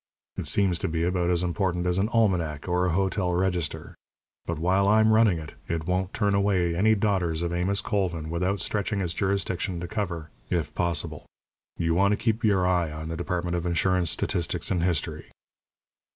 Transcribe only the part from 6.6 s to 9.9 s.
any daughters of Amos Colvin without stretching its jurisdiction to